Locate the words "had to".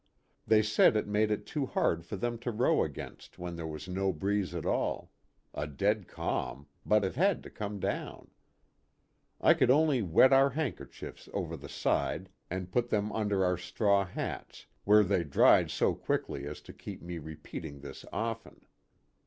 7.13-7.51